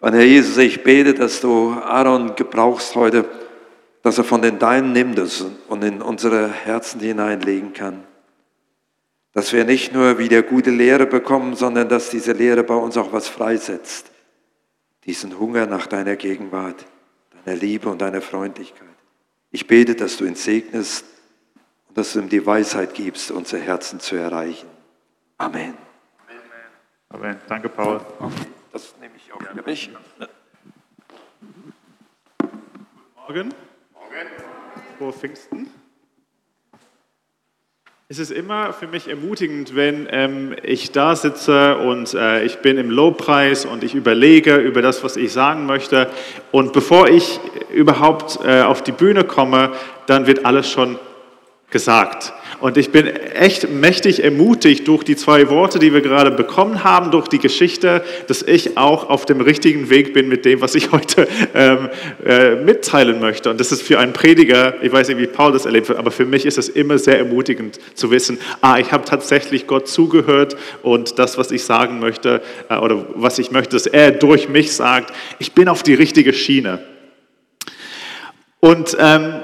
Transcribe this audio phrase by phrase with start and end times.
[0.00, 3.26] Und Herr Jesus, ich bete, dass du Aaron gebrauchst heute,
[4.02, 5.18] dass er von den Deinen nimmt
[5.68, 8.04] und in unsere Herzen hineinlegen kann.
[9.32, 13.12] Dass wir nicht nur wieder gute Lehre bekommen, sondern dass diese Lehre bei uns auch
[13.12, 14.10] was freisetzt.
[15.04, 16.86] Diesen Hunger nach deiner Gegenwart,
[17.44, 18.88] deiner Liebe und deiner Freundlichkeit.
[19.50, 21.04] Ich bete, dass du ihn segnest
[21.88, 24.68] und dass du ihm die Weisheit gibst, unsere Herzen zu erreichen.
[25.36, 25.74] Amen.
[27.10, 27.36] Amen.
[27.48, 28.00] Danke, Paul.
[28.72, 29.90] Das nehme ich auch für mich.
[33.16, 33.54] Morgen.
[34.96, 35.70] Frohe Pfingsten.
[38.08, 42.76] Es ist immer für mich ermutigend, wenn ähm, ich da sitze und äh, ich bin
[42.76, 46.08] im Lobpreis und ich überlege über das, was ich sagen möchte.
[46.52, 47.40] Und bevor ich
[47.72, 49.72] überhaupt äh, auf die Bühne komme,
[50.06, 50.98] dann wird alles schon
[51.70, 52.32] gesagt.
[52.60, 57.10] Und ich bin echt mächtig ermutigt durch die zwei Worte, die wir gerade bekommen haben,
[57.10, 60.92] durch die Geschichte, dass ich auch auf dem richtigen Weg bin mit dem, was ich
[60.92, 61.88] heute ähm,
[62.24, 63.50] äh, mitteilen möchte.
[63.50, 66.10] Und das ist für einen Prediger, ich weiß nicht, wie Paul das erlebt hat, aber
[66.10, 70.56] für mich ist es immer sehr ermutigend zu wissen, ah, ich habe tatsächlich Gott zugehört
[70.82, 74.72] und das, was ich sagen möchte äh, oder was ich möchte, dass er durch mich
[74.72, 76.80] sagt, ich bin auf die richtige Schiene.
[78.60, 79.40] Und ähm,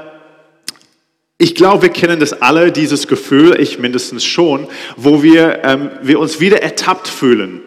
[1.39, 6.19] ich glaube, wir kennen das alle, dieses Gefühl, ich mindestens schon, wo wir, ähm, wir
[6.19, 7.61] uns wieder ertappt fühlen.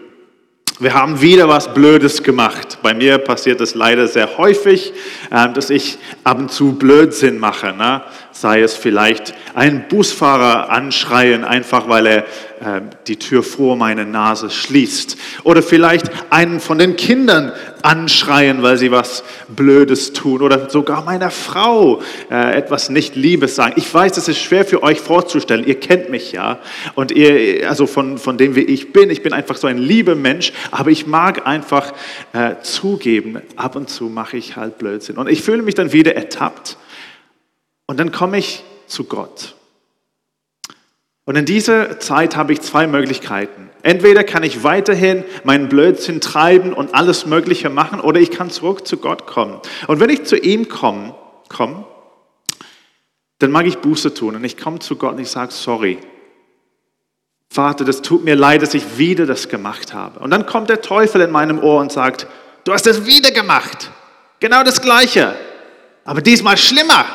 [0.82, 2.80] Wir haben wieder was Blödes gemacht.
[2.82, 4.94] Bei mir passiert es leider sehr häufig,
[5.30, 7.74] ähm, dass ich ab und zu Blödsinn mache.
[7.74, 8.02] Ne?
[8.32, 12.26] Sei es vielleicht einen Busfahrer anschreien, einfach weil er
[12.60, 15.18] äh, die Tür vor meine Nase schließt.
[15.44, 20.42] Oder vielleicht einen von den Kindern anschreien, weil sie was Blödes tun.
[20.42, 23.74] Oder sogar meiner Frau äh, etwas nicht Liebes sagen.
[23.78, 25.66] Ich weiß, das ist schwer für euch vorzustellen.
[25.66, 26.60] Ihr kennt mich ja.
[26.96, 30.16] Und ihr, also von, von dem, wie ich bin, ich bin einfach so ein lieber
[30.16, 30.54] Mensch.
[30.72, 31.94] Aber ich mag einfach
[32.34, 35.18] äh, zugeben, ab und zu mache ich halt Blödsinn.
[35.18, 36.78] Und ich fühle mich dann wieder ertappt.
[37.86, 39.56] Und dann komme ich zu Gott.
[41.30, 43.70] Und in dieser Zeit habe ich zwei Möglichkeiten.
[43.84, 48.88] Entweder kann ich weiterhin meinen Blödsinn treiben und alles Mögliche machen, oder ich kann zurück
[48.88, 49.60] zu Gott kommen.
[49.86, 51.14] Und wenn ich zu ihm komme,
[51.48, 51.86] komm,
[53.38, 56.00] dann mag ich Buße tun und ich komme zu Gott und ich sage, sorry.
[57.52, 60.22] Vater, das tut mir leid, dass ich wieder das gemacht habe.
[60.22, 62.26] Und dann kommt der Teufel in meinem Ohr und sagt,
[62.64, 63.92] du hast es wieder gemacht.
[64.40, 65.36] Genau das Gleiche.
[66.06, 67.06] Aber diesmal schlimmer.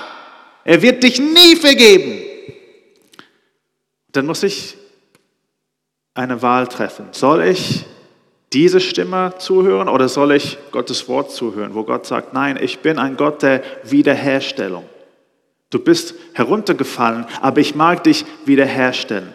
[0.62, 2.13] Er wird dich nie vergeben
[4.14, 4.76] dann muss ich
[6.14, 7.08] eine Wahl treffen.
[7.12, 7.84] Soll ich
[8.52, 12.98] diese Stimme zuhören oder soll ich Gottes Wort zuhören, wo Gott sagt, nein, ich bin
[12.98, 14.84] ein Gott der Wiederherstellung.
[15.70, 19.32] Du bist heruntergefallen, aber ich mag dich wiederherstellen.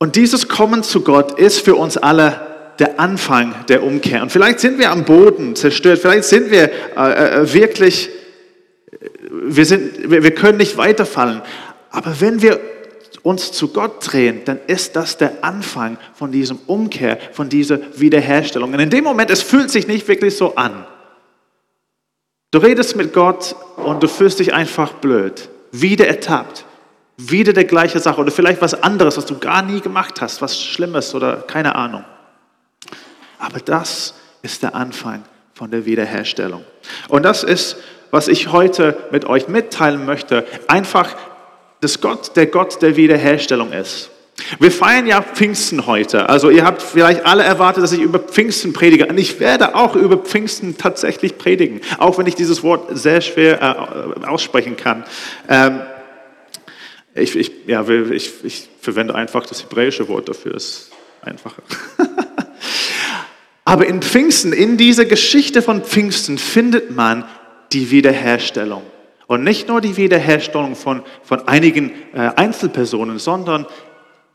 [0.00, 4.22] Und dieses Kommen zu Gott ist für uns alle der Anfang der Umkehr.
[4.22, 8.08] Und vielleicht sind wir am Boden zerstört, vielleicht sind wir äh, äh wirklich,
[9.30, 11.42] wir, sind, wir können nicht weiterfallen.
[11.90, 12.60] Aber wenn wir
[13.22, 18.72] uns zu Gott drehen, dann ist das der Anfang von diesem Umkehr, von dieser Wiederherstellung.
[18.72, 20.86] Und in dem Moment, es fühlt sich nicht wirklich so an.
[22.50, 26.64] Du redest mit Gott und du fühlst dich einfach blöd, wieder ertappt,
[27.18, 30.58] wieder der gleiche Sache oder vielleicht was anderes, was du gar nie gemacht hast, was
[30.58, 32.04] Schlimmes oder keine Ahnung.
[33.38, 36.64] Aber das ist der Anfang von der Wiederherstellung.
[37.08, 37.76] Und das ist,
[38.10, 40.46] was ich heute mit euch mitteilen möchte.
[40.68, 41.16] Einfach
[41.80, 44.10] dass Gott der Gott der Wiederherstellung ist.
[44.60, 46.28] Wir feiern ja Pfingsten heute.
[46.28, 49.06] Also ihr habt vielleicht alle erwartet, dass ich über Pfingsten predige.
[49.06, 53.60] Und ich werde auch über Pfingsten tatsächlich predigen, auch wenn ich dieses Wort sehr schwer
[54.22, 55.04] äh, aussprechen kann.
[55.48, 55.80] Ähm,
[57.14, 60.90] ich, ich, ja, ich, ich verwende einfach das hebräische Wort dafür, ist
[61.20, 61.62] einfacher.
[63.64, 67.24] Aber in Pfingsten, in dieser Geschichte von Pfingsten findet man
[67.72, 68.82] die Wiederherstellung.
[69.28, 73.66] Und nicht nur die Wiederherstellung von, von einigen äh, Einzelpersonen, sondern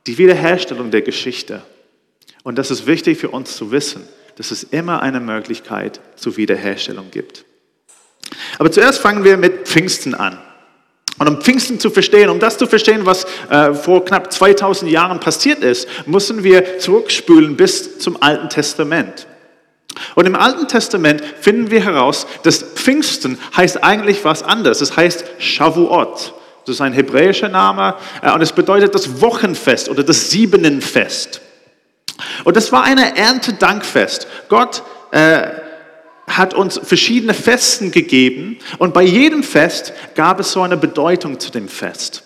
[0.06, 1.64] die Wiederherstellung der Geschichte.
[2.44, 7.10] Und das ist wichtig für uns zu wissen, dass es immer eine Möglichkeit zur Wiederherstellung
[7.10, 7.44] gibt.
[8.60, 10.38] Aber zuerst fangen wir mit Pfingsten an.
[11.18, 15.20] Und um Pfingsten zu verstehen, um das zu verstehen, was äh, vor knapp 2000 Jahren
[15.20, 19.26] passiert ist, müssen wir zurückspülen bis zum Alten Testament.
[20.16, 24.82] Und im Alten Testament finden wir heraus, dass Pfingsten heißt eigentlich was anderes.
[24.82, 26.34] Es heißt Shavuot.
[26.66, 31.42] Das ist ein hebräischer Name äh, und es bedeutet das Wochenfest oder das Siebenenfest.
[32.44, 34.28] Und das war eine Erntedankfest.
[34.48, 35.48] Gott äh,
[36.28, 41.52] hat uns verschiedene Festen gegeben und bei jedem Fest gab es so eine Bedeutung zu
[41.52, 42.23] dem Fest.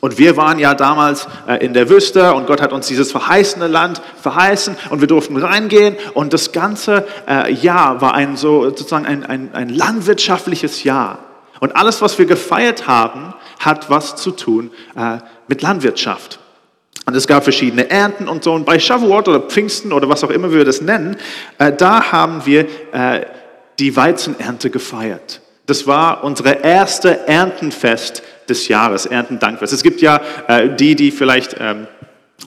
[0.00, 3.66] Und wir waren ja damals äh, in der Wüste und Gott hat uns dieses verheißene
[3.66, 9.06] Land verheißen und wir durften reingehen und das ganze äh, Jahr war ein so sozusagen
[9.06, 11.18] ein, ein, ein landwirtschaftliches Jahr.
[11.60, 15.18] Und alles, was wir gefeiert haben, hat was zu tun äh,
[15.48, 16.38] mit Landwirtschaft.
[17.06, 18.52] Und es gab verschiedene Ernten und so.
[18.52, 21.16] Und bei Shavuot oder Pfingsten oder was auch immer wir das nennen,
[21.78, 22.66] da haben wir
[23.78, 25.40] die Weizenernte gefeiert.
[25.64, 29.72] Das war unsere erste Erntenfest des Jahres, Erntendankfest.
[29.72, 31.86] Es gibt ja äh, die, die vielleicht ähm,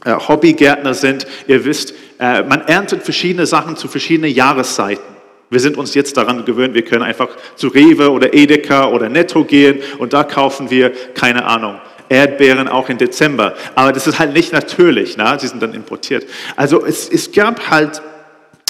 [0.05, 1.27] äh, Hobbygärtner sind.
[1.47, 5.03] Ihr wisst, äh, man erntet verschiedene Sachen zu verschiedenen Jahreszeiten.
[5.49, 9.43] Wir sind uns jetzt daran gewöhnt, wir können einfach zu Rewe oder Edeka oder Netto
[9.43, 11.75] gehen und da kaufen wir, keine Ahnung,
[12.07, 13.55] Erdbeeren auch im Dezember.
[13.75, 15.37] Aber das ist halt nicht natürlich, na?
[15.37, 16.25] sie sind dann importiert.
[16.55, 18.01] Also es, es gab halt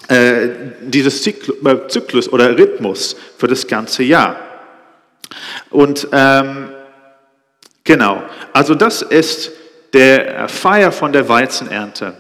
[0.08, 0.50] äh,
[0.82, 4.36] dieses Zyklus oder Rhythmus für das ganze Jahr.
[5.70, 6.70] Und ähm,
[7.92, 8.24] genau,
[8.54, 9.52] also das ist
[9.92, 12.14] der Feier von der Weizenernte.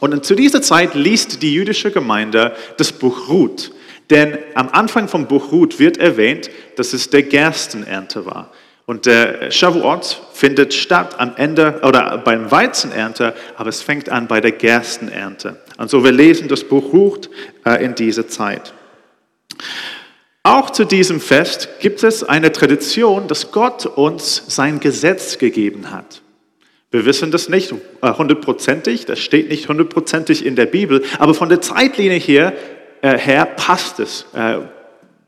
[0.00, 3.70] Und zu dieser Zeit liest die jüdische Gemeinde das Buch Ruth.
[4.10, 8.50] Denn am Anfang vom Buch Ruth wird erwähnt, dass es der Gerstenernte war.
[8.86, 14.40] Und der Shavuot findet statt am Ende oder beim Weizenernte, aber es fängt an bei
[14.40, 15.62] der Gerstenernte.
[15.76, 17.30] Also wir lesen das Buch Ruth
[17.64, 18.72] äh, in dieser Zeit.
[20.48, 26.22] Auch zu diesem Fest gibt es eine Tradition, dass Gott uns sein Gesetz gegeben hat.
[26.90, 31.50] Wir wissen das nicht äh, hundertprozentig, das steht nicht hundertprozentig in der Bibel, aber von
[31.50, 32.54] der Zeitlinie her,
[33.02, 34.24] äh, her passt es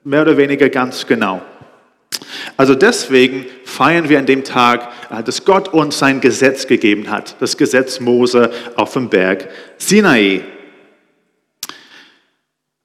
[0.05, 1.43] mehr oder weniger ganz genau.
[2.57, 7.37] Also deswegen feiern wir an dem Tag, äh, dass Gott uns sein Gesetz gegeben hat,
[7.41, 10.41] das Gesetz Mose auf dem Berg Sinai.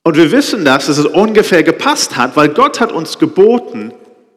[0.06, 3.92] Und wir wissen das, dass es ungefähr gepasst hat, weil Gott hat uns geboten,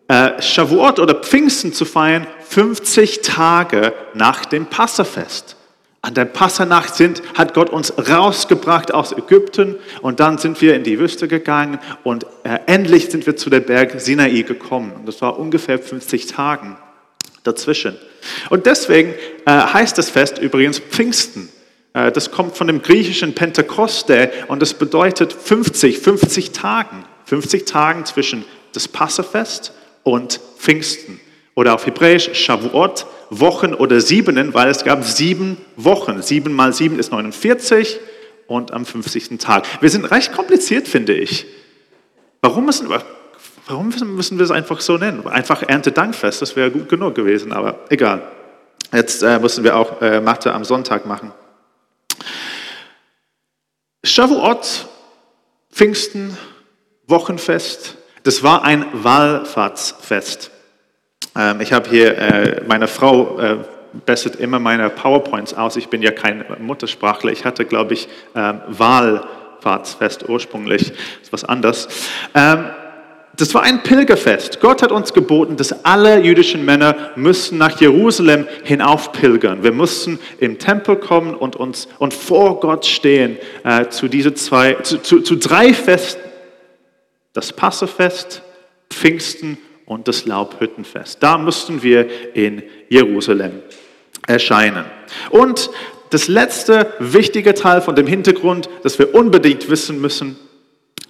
[0.09, 5.56] äh, Shavuot oder Pfingsten zu feiern, 50 Tage nach dem Passafest.
[6.00, 10.85] An der Passernacht sind, hat Gott uns rausgebracht aus Ägypten und dann sind wir in
[10.85, 14.93] die Wüste gegangen und äh, endlich sind wir zu der Berg Sinai gekommen.
[14.93, 16.79] Und das war ungefähr 50 Tagen
[17.44, 17.94] dazwischen.
[18.49, 19.12] Und deswegen
[19.44, 21.50] äh, heißt das Fest übrigens Pfingsten.
[21.93, 27.05] Äh, das kommt von dem griechischen Pentekoste und das bedeutet 50, 50 Tagen.
[27.25, 31.20] 50 Tagen zwischen das Passafest und Pfingsten
[31.55, 36.23] oder auf Hebräisch Shavuot, Wochen oder Siebenen, weil es gab sieben Wochen.
[36.23, 37.99] Sieben mal sieben ist 49
[38.46, 39.38] und am 50.
[39.38, 39.67] Tag.
[39.81, 41.46] Wir sind recht kompliziert, finde ich.
[42.40, 42.88] Warum müssen,
[43.67, 45.26] warum müssen wir es einfach so nennen?
[45.26, 48.23] Einfach Erntedankfest, das wäre gut genug gewesen, aber egal.
[48.93, 51.32] Jetzt äh, müssen wir auch äh, Mathe am Sonntag machen.
[54.08, 54.87] Shavuot,
[55.70, 56.37] Pfingsten,
[57.06, 60.50] Wochenfest, das war ein Wallfahrtsfest.
[61.37, 63.58] Ähm, ich habe hier, äh, meine Frau äh,
[64.06, 65.76] bestet immer meine PowerPoints aus.
[65.76, 67.32] Ich bin ja kein Muttersprachler.
[67.32, 70.88] Ich hatte, glaube ich, ähm, Wahlfahrtsfest ursprünglich.
[70.88, 71.88] Das ist was anderes.
[73.38, 74.58] Das war ein Pilgerfest.
[74.58, 79.62] Gott hat uns geboten, dass alle jüdischen Männer müssen nach Jerusalem hinaufpilgern.
[79.62, 84.75] Wir mussten im Tempel kommen und uns und vor Gott stehen äh, zu diese zwei,
[84.82, 86.20] zu, zu, zu drei Festen:
[87.32, 88.43] das Passafest,
[88.90, 89.56] Pfingsten
[89.87, 91.23] und das Laubhüttenfest.
[91.23, 93.62] Da mussten wir in Jerusalem
[94.26, 94.85] erscheinen.
[95.31, 95.70] Und
[96.11, 100.37] das letzte wichtige Teil von dem Hintergrund, das wir unbedingt wissen müssen,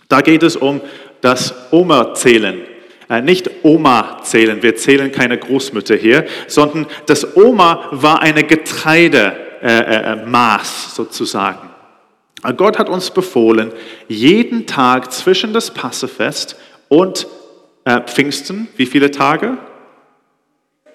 [0.09, 0.81] da geht es um
[1.21, 2.63] das Oma-Zählen.
[3.09, 9.63] Äh, nicht Oma zählen, wir zählen keine Großmütter hier, sondern das Oma war eine Getreidemaß
[9.63, 11.71] äh, äh, sozusagen.
[12.57, 13.73] Gott hat uns befohlen,
[14.07, 16.57] jeden Tag zwischen das Passefest
[16.89, 17.27] und
[17.85, 19.59] äh, Pfingsten, wie viele Tage?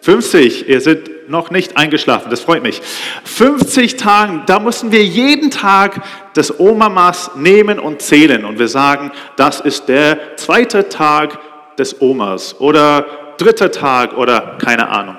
[0.02, 2.82] 50, ihr seid noch nicht eingeschlafen, das freut mich.
[3.24, 6.02] 50 Tage, da müssen wir jeden Tag
[6.34, 8.46] das Oma-Maß nehmen und zählen.
[8.46, 11.40] Und wir sagen, das ist der zweite Tag
[11.78, 13.06] des Omas oder
[13.38, 15.18] dritter Tag oder keine Ahnung.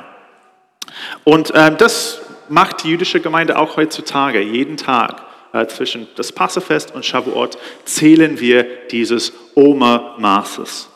[1.24, 5.22] Und äh, das macht die jüdische Gemeinde auch heutzutage, jeden Tag.
[5.54, 10.88] Äh, zwischen das Passefest und Shavuot zählen wir dieses Oma-Maßes.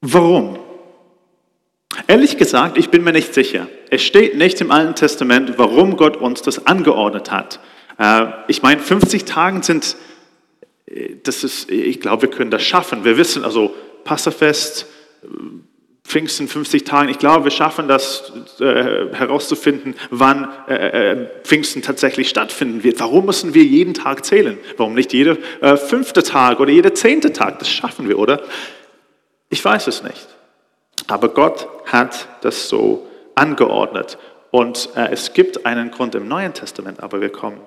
[0.00, 0.69] Warum?
[2.10, 3.68] Ehrlich gesagt, ich bin mir nicht sicher.
[3.88, 7.60] Es steht nicht im Alten Testament, warum Gott uns das angeordnet hat.
[8.00, 9.94] Äh, ich meine, 50 Tage sind,
[10.86, 13.04] äh, das ist, ich glaube, wir können das schaffen.
[13.04, 14.86] Wir wissen, also Passafest,
[16.02, 22.28] Pfingsten 50 Tagen, ich glaube, wir schaffen das äh, herauszufinden, wann äh, äh, Pfingsten tatsächlich
[22.28, 22.98] stattfinden wird.
[22.98, 24.58] Warum müssen wir jeden Tag zählen?
[24.78, 27.60] Warum nicht jeder äh, fünfte Tag oder jeder zehnte Tag?
[27.60, 28.42] Das schaffen wir, oder?
[29.48, 30.39] Ich weiß es nicht.
[31.10, 34.16] Aber Gott hat das so angeordnet.
[34.52, 37.60] Und äh, es gibt einen Grund im Neuen Testament, aber wir kommen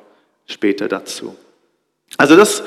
[0.45, 1.35] später dazu.
[2.17, 2.63] Also das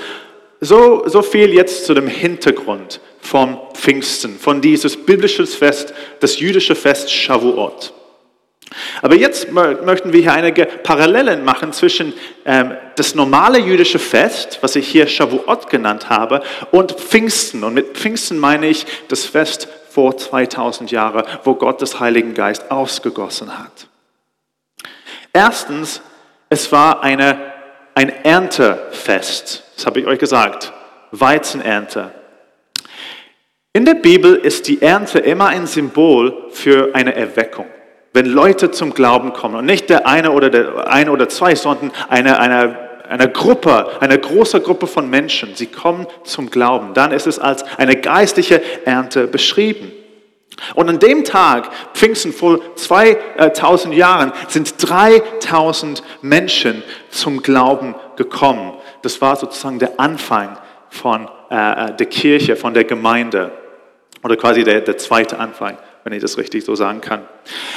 [0.60, 6.74] so, so viel jetzt zu dem Hintergrund vom Pfingsten, von dieses biblisches Fest, das jüdische
[6.74, 7.92] Fest Shavuot.
[9.02, 14.76] Aber jetzt möchten wir hier einige Parallelen machen zwischen ähm, das normale jüdische Fest, was
[14.76, 16.42] ich hier Shavuot genannt habe,
[16.72, 17.64] und Pfingsten.
[17.64, 22.70] Und mit Pfingsten meine ich das Fest vor 2000 Jahren, wo Gott des Heiligen Geist
[22.70, 23.88] ausgegossen hat.
[25.32, 26.00] Erstens,
[26.48, 27.52] es war eine,
[27.94, 29.64] ein Erntefest.
[29.76, 30.72] Das habe ich euch gesagt.
[31.12, 32.10] Weizenernte.
[33.72, 37.66] In der Bibel ist die Ernte immer ein Symbol für eine Erweckung
[38.16, 41.92] wenn Leute zum Glauben kommen und nicht der eine oder der eine oder zwei, sondern
[42.08, 47.26] eine, eine, eine Gruppe, eine große Gruppe von Menschen, sie kommen zum Glauben, dann ist
[47.26, 49.92] es als eine geistliche Ernte beschrieben.
[50.74, 58.72] Und an dem Tag, Pfingsten vor 2000 Jahren, sind 3000 Menschen zum Glauben gekommen.
[59.02, 60.56] Das war sozusagen der Anfang
[60.88, 63.52] von äh, der Kirche, von der Gemeinde.
[64.24, 67.26] Oder quasi der, der zweite Anfang wenn ich das richtig so sagen kann.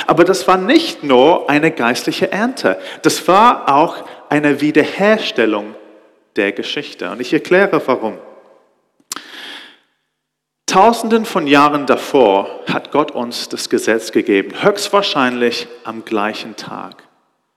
[0.06, 5.74] Aber das war nicht nur eine geistliche Ernte, das war auch eine Wiederherstellung
[6.36, 7.10] der Geschichte.
[7.10, 8.20] Und ich erkläre warum.
[10.68, 17.02] Tausenden von Jahren davor hat Gott uns das Gesetz gegeben, höchstwahrscheinlich am gleichen Tag.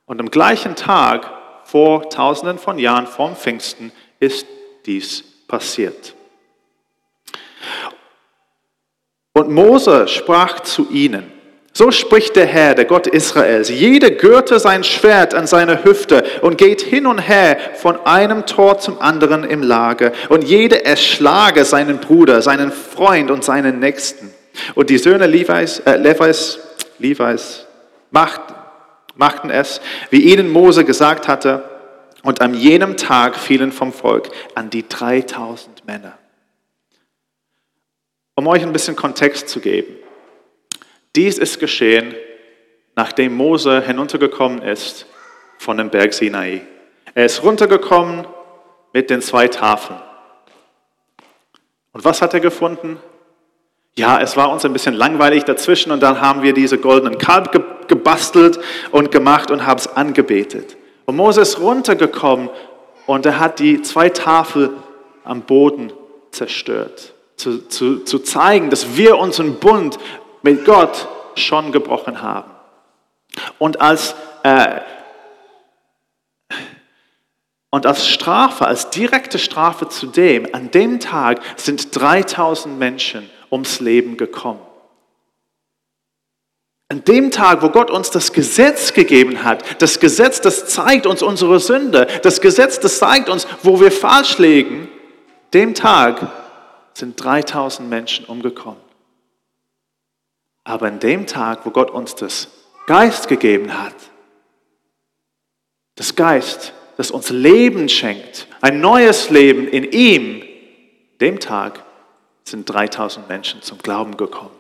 [0.07, 1.31] Und am gleichen Tag,
[1.65, 4.47] vor Tausenden von Jahren, vom Pfingsten, ist
[4.87, 6.15] dies passiert.
[9.35, 11.33] Und Mose sprach zu ihnen,
[11.75, 16.59] so spricht der Herr, der Gott Israels, jede gürte sein Schwert an seine Hüfte und
[16.59, 21.99] geht hin und her von einem Tor zum anderen im Lager und jede erschlage seinen
[21.99, 24.35] Bruder, seinen Freund und seinen Nächsten.
[24.75, 26.59] Und die Söhne Levi's, äh, Levi's,
[26.99, 27.65] Levi's
[28.11, 28.43] macht,
[29.15, 31.65] machten es, wie ihnen Mose gesagt hatte,
[32.23, 36.19] und an jenem Tag fielen vom Volk an die 3000 Männer.
[38.35, 39.95] Um euch ein bisschen Kontext zu geben.
[41.15, 42.15] Dies ist geschehen,
[42.97, 45.07] nachdem Mose hinuntergekommen ist
[45.59, 46.63] von dem Berg Sinai.
[47.15, 48.27] Er ist runtergekommen
[48.95, 50.01] mit den zwei Tafeln.
[51.93, 52.99] Und was hat er gefunden?
[53.95, 57.87] Ja, es war uns ein bisschen langweilig dazwischen und dann haben wir diese goldenen Kalb
[57.87, 58.59] gebastelt
[58.91, 60.79] und gemacht und haben es angebetet.
[61.05, 62.49] Und Mose ist runtergekommen
[63.07, 64.71] und er hat die zwei Tafeln
[65.25, 65.93] am Boden
[66.31, 67.12] zerstört
[67.43, 69.99] zu, zu, zu zeigen, dass wir unseren Bund
[70.43, 72.51] mit Gott schon gebrochen haben.
[73.59, 74.81] Und als, äh,
[77.71, 83.81] und als Strafe, als direkte Strafe zu dem, an dem Tag sind 3000 Menschen ums
[83.81, 84.61] Leben gekommen.
[86.89, 91.23] An dem Tag, wo Gott uns das Gesetz gegeben hat, das Gesetz, das zeigt uns
[91.23, 94.89] unsere Sünde, das Gesetz, das zeigt uns, wo wir falsch liegen,
[95.55, 96.31] dem Tag
[96.95, 98.81] sind 3000 Menschen umgekommen.
[100.65, 102.49] Aber an dem Tag, wo Gott uns das
[102.87, 103.95] Geist gegeben hat,
[105.97, 110.43] das Geist, das uns Leben schenkt, ein neues Leben in ihm,
[111.21, 111.85] dem Tag
[112.45, 114.51] sind 3000 Menschen zum Glauben gekommen.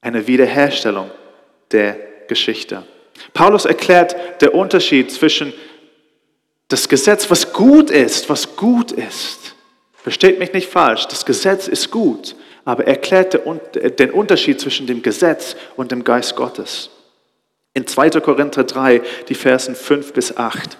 [0.00, 1.10] Eine Wiederherstellung
[1.70, 1.96] der
[2.28, 2.84] Geschichte.
[3.32, 5.52] Paulus erklärt der Unterschied zwischen
[6.68, 9.53] das Gesetz, was gut ist, was gut ist,
[10.04, 13.40] Versteht mich nicht falsch, das Gesetz ist gut, aber erklärt
[13.98, 16.90] den Unterschied zwischen dem Gesetz und dem Geist Gottes.
[17.72, 18.10] In 2.
[18.20, 20.76] Korinther 3, die Versen 5 bis 8.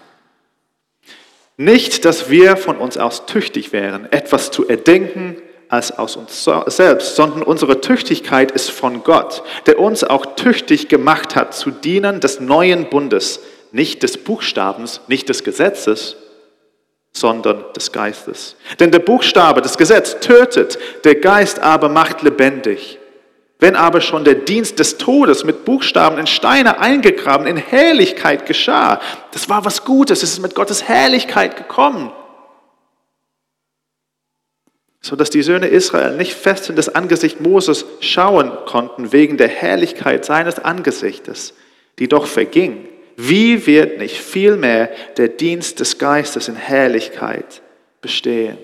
[1.57, 5.38] Nicht, dass wir von uns aus tüchtig wären, etwas zu erdenken
[5.71, 11.35] als aus uns selbst, sondern unsere Tüchtigkeit ist von Gott, der uns auch tüchtig gemacht
[11.35, 13.40] hat zu Dienern des neuen Bundes,
[13.73, 16.16] nicht des Buchstabens, nicht des Gesetzes,
[17.16, 18.56] sondern des Geistes.
[18.80, 22.99] Denn der Buchstabe, das Gesetz tötet, der Geist aber macht lebendig.
[23.61, 29.00] Wenn aber schon der Dienst des Todes mit Buchstaben in Steine eingegraben in Herrlichkeit geschah,
[29.30, 32.12] das war was Gutes, es ist mit Gottes Herrlichkeit gekommen,
[35.00, 39.49] so dass die Söhne Israel nicht fest in das Angesicht Moses schauen konnten wegen der
[39.49, 41.54] Herrlichkeit seines Angesichtes,
[42.00, 42.88] die doch verging.
[43.16, 47.62] Wie wird nicht vielmehr der Dienst des Geistes in Herrlichkeit
[48.00, 48.59] bestehen?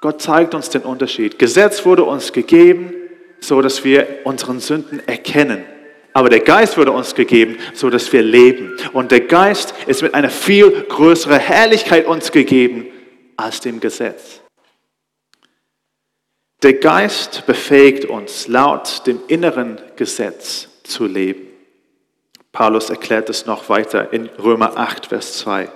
[0.00, 1.38] Gott zeigt uns den Unterschied.
[1.38, 2.94] Gesetz wurde uns gegeben,
[3.40, 5.64] so dass wir unseren Sünden erkennen.
[6.12, 8.76] Aber der Geist wurde uns gegeben, so dass wir leben.
[8.92, 12.86] Und der Geist ist mit einer viel größeren Herrlichkeit uns gegeben
[13.36, 14.40] als dem Gesetz.
[16.62, 21.47] Der Geist befähigt uns, laut dem inneren Gesetz zu leben.
[22.58, 25.70] Paulus erklärt es noch weiter in Römer 8, Vers 2.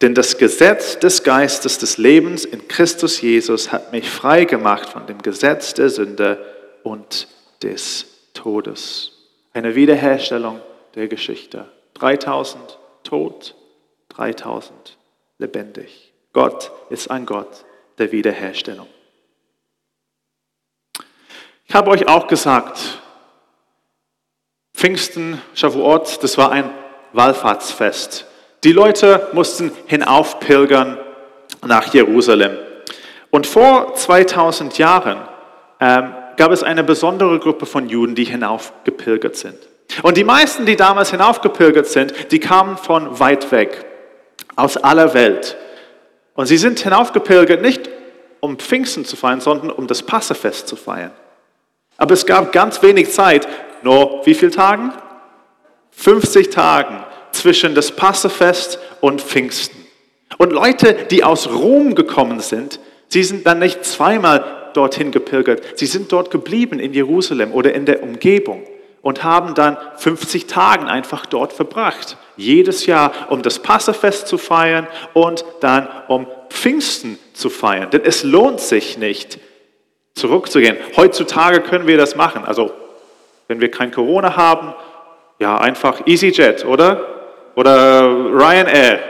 [0.00, 5.06] Denn das Gesetz des Geistes des Lebens in Christus Jesus hat mich frei gemacht von
[5.06, 6.44] dem Gesetz der Sünde
[6.82, 7.28] und
[7.62, 9.12] des Todes.
[9.52, 10.60] Eine Wiederherstellung
[10.96, 11.66] der Geschichte.
[11.94, 13.54] 3000 tot,
[14.08, 14.98] 3000
[15.38, 16.12] lebendig.
[16.32, 17.64] Gott ist ein Gott
[17.98, 18.88] der Wiederherstellung.
[21.68, 22.99] Ich habe euch auch gesagt,
[24.80, 26.70] Pfingsten, Shavuot, das war ein
[27.12, 28.24] Wallfahrtsfest.
[28.64, 30.96] Die Leute mussten hinaufpilgern
[31.66, 32.56] nach Jerusalem.
[33.28, 35.18] Und vor 2000 Jahren
[35.80, 39.58] ähm, gab es eine besondere Gruppe von Juden, die hinaufgepilgert sind.
[40.02, 43.84] Und die meisten, die damals hinaufgepilgert sind, die kamen von weit weg,
[44.56, 45.58] aus aller Welt.
[46.32, 47.90] Und sie sind hinaufgepilgert nicht
[48.40, 51.12] um Pfingsten zu feiern, sondern um das Passafest zu feiern.
[51.98, 53.46] Aber es gab ganz wenig Zeit,
[53.82, 54.92] nur wie viele Tagen?
[55.92, 59.86] 50 Tagen zwischen das Passafest und Pfingsten.
[60.38, 65.86] Und Leute, die aus Rom gekommen sind, sie sind dann nicht zweimal dorthin gepilgert, sie
[65.86, 68.64] sind dort geblieben in Jerusalem oder in der Umgebung
[69.02, 72.16] und haben dann 50 Tagen einfach dort verbracht.
[72.36, 77.90] Jedes Jahr, um das Passafest zu feiern und dann um Pfingsten zu feiern.
[77.90, 79.38] Denn es lohnt sich nicht,
[80.14, 80.76] zurückzugehen.
[80.96, 82.44] Heutzutage können wir das machen.
[82.44, 82.72] Also,
[83.50, 84.72] wenn wir kein Corona haben,
[85.40, 87.04] ja, einfach EasyJet, oder?
[87.56, 89.00] Oder Ryanair.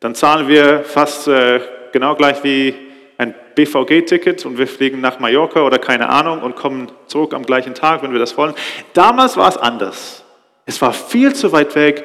[0.00, 1.60] Dann zahlen wir fast äh,
[1.92, 2.74] genau gleich wie
[3.16, 7.72] ein BVG-Ticket und wir fliegen nach Mallorca oder keine Ahnung und kommen zurück am gleichen
[7.72, 8.52] Tag, wenn wir das wollen.
[8.92, 10.22] Damals war es anders.
[10.66, 12.04] Es war viel zu weit weg.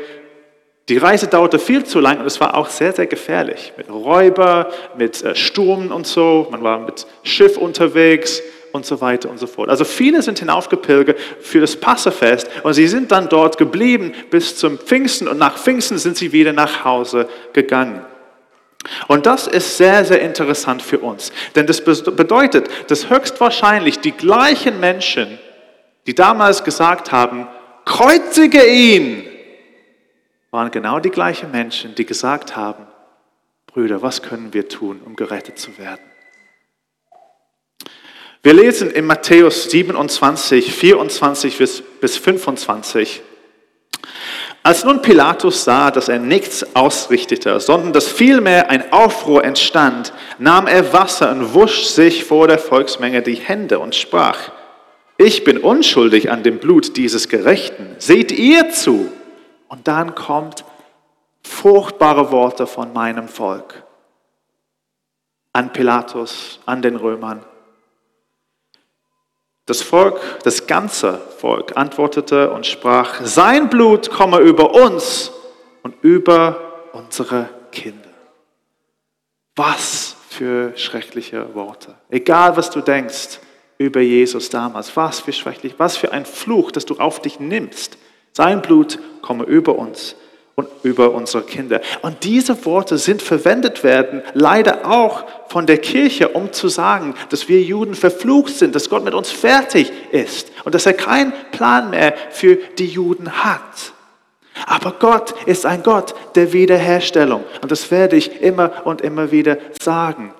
[0.87, 3.73] Die Reise dauerte viel zu lang und es war auch sehr, sehr gefährlich.
[3.75, 6.47] Mit Räuber, mit äh, Sturm und so.
[6.49, 9.69] Man war mit Schiff unterwegs und so weiter und so fort.
[9.69, 14.77] Also viele sind hinaufgepilgert für das Passafest und sie sind dann dort geblieben bis zum
[14.77, 18.01] Pfingsten und nach Pfingsten sind sie wieder nach Hause gegangen.
[19.07, 21.33] Und das ist sehr, sehr interessant für uns.
[21.55, 25.37] Denn das bedeutet, dass höchstwahrscheinlich die gleichen Menschen,
[26.07, 27.47] die damals gesagt haben,
[27.85, 29.25] kreuzige ihn,
[30.51, 32.87] waren genau die gleichen Menschen, die gesagt haben,
[33.67, 36.01] Brüder, was können wir tun, um gerettet zu werden?
[38.41, 43.21] Wir lesen in Matthäus 27, 24 bis 25.
[44.63, 50.67] Als nun Pilatus sah, dass er nichts ausrichtete, sondern dass vielmehr ein Aufruhr entstand, nahm
[50.67, 54.51] er Wasser und wusch sich vor der Volksmenge die Hände und sprach,
[55.17, 59.11] ich bin unschuldig an dem Blut dieses Gerechten, seht ihr zu.
[59.67, 60.63] Und dann kommt
[61.43, 63.83] furchtbare Worte von meinem Volk
[65.51, 67.43] an Pilatus, an den Römern.
[69.69, 75.31] Das Volk, das ganze Volk antwortete und sprach, sein Blut komme über uns
[75.83, 78.09] und über unsere Kinder.
[79.55, 81.93] Was für schreckliche Worte.
[82.09, 83.39] Egal, was du denkst
[83.77, 87.99] über Jesus damals, was für schrecklich, was für ein Fluch, dass du auf dich nimmst.
[88.33, 90.15] Sein Blut komme über uns
[90.59, 91.79] und über unsere Kinder.
[92.01, 97.47] Und diese Worte sind verwendet werden, leider auch von der Kirche, um zu sagen, dass
[97.47, 101.89] wir Juden verflucht sind, dass Gott mit uns fertig ist und dass er keinen Plan
[101.89, 103.93] mehr für die Juden hat.
[104.65, 107.45] Aber Gott ist ein Gott der Wiederherstellung.
[107.61, 110.33] Und das werde ich immer und immer wieder sagen.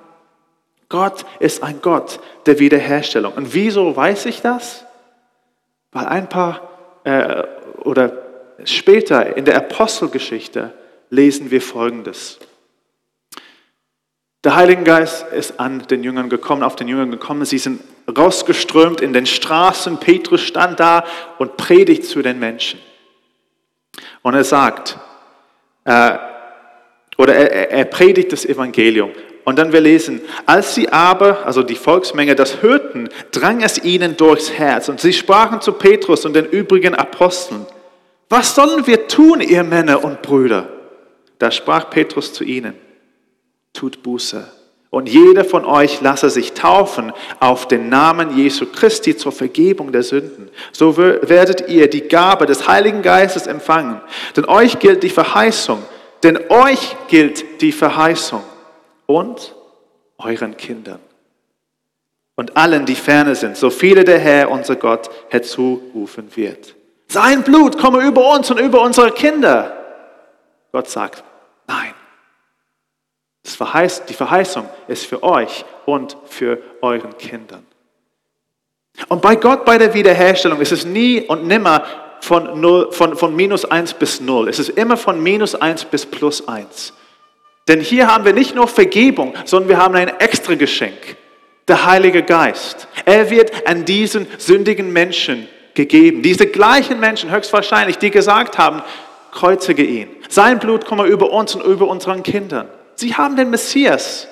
[0.90, 3.34] Gott ist ein Gott der Wiederherstellung.
[3.34, 4.84] Und wieso weiß ich das?
[5.94, 6.68] Weil ein paar
[7.06, 7.44] äh,
[7.84, 8.12] oder
[8.66, 10.74] Später in der Apostelgeschichte
[11.10, 12.40] lesen wir Folgendes.
[14.44, 17.44] Der Heilige Geist ist an den Jüngern gekommen, auf den Jüngern gekommen.
[17.44, 17.82] Sie sind
[18.18, 20.00] rausgeströmt in den Straßen.
[20.00, 21.04] Petrus stand da
[21.40, 22.80] und predigt zu den Menschen.
[24.22, 24.98] Und er sagt,
[25.84, 26.18] äh,
[27.18, 29.12] oder er, er predigt das Evangelium.
[29.44, 34.16] Und dann wir lesen, als sie aber, also die Volksmenge, das hörten, drang es ihnen
[34.16, 34.88] durchs Herz.
[34.88, 37.66] Und sie sprachen zu Petrus und den übrigen Aposteln,
[38.30, 40.70] was sollen wir tun, ihr Männer und Brüder?
[41.40, 42.76] Da sprach Petrus zu ihnen,
[43.74, 44.48] tut Buße.
[44.92, 50.02] Und jeder von euch lasse sich taufen auf den Namen Jesu Christi zur Vergebung der
[50.02, 50.50] Sünden.
[50.72, 54.02] So werdet ihr die Gabe des Heiligen Geistes empfangen.
[54.36, 55.84] Denn euch gilt die Verheißung.
[56.24, 58.44] Denn euch gilt die Verheißung.
[59.06, 59.56] Und
[60.18, 61.00] euren Kindern.
[62.36, 66.76] Und allen, die ferne sind, so viele der Herr, unser Gott, herzurufen wird.
[67.12, 69.76] Sein Blut komme über uns und über unsere Kinder.
[70.72, 71.24] Gott sagt,
[71.68, 71.94] nein.
[73.44, 77.66] Das Verheiß, die Verheißung ist für euch und für euren Kindern.
[79.08, 81.84] Und bei Gott, bei der Wiederherstellung, ist es nie und nimmer
[82.22, 84.48] von, 0, von, von minus 1 bis 0.
[84.48, 86.94] Es ist immer von minus 1 bis plus 1.
[87.68, 91.18] Denn hier haben wir nicht nur Vergebung, sondern wir haben ein extra Geschenk,
[91.68, 92.88] der Heilige Geist.
[93.06, 95.48] Er wird an diesen sündigen Menschen
[95.80, 96.22] gegeben.
[96.22, 98.84] Diese gleichen Menschen, höchstwahrscheinlich, die gesagt haben,
[99.32, 100.10] kreuzige ihn.
[100.28, 102.68] Sein Blut komme über uns und über unseren Kindern.
[102.96, 104.28] Sie haben den Messias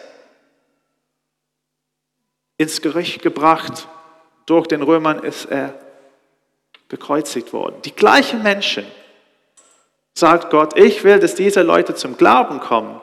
[2.58, 3.88] ins Gericht gebracht.
[4.46, 5.74] Durch den Römern ist er
[6.90, 7.76] gekreuzigt worden.
[7.86, 8.86] Die gleichen Menschen,
[10.14, 13.00] sagt Gott, ich will, dass diese Leute zum Glauben kommen